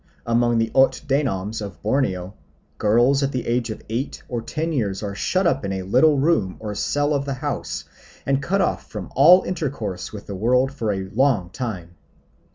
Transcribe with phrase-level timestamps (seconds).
[0.25, 2.33] Among the Ot Danoms of Borneo
[2.79, 6.17] girls at the age of eight or ten years are shut up in a little
[6.17, 7.83] room or cell of the house,
[8.25, 11.91] and cut off from all intercourse with the world for a long time.